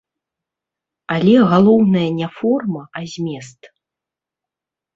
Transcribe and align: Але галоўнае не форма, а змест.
Але 1.15 1.35
галоўнае 1.51 2.07
не 2.19 2.27
форма, 2.39 2.81
а 2.99 3.05
змест. 3.15 3.61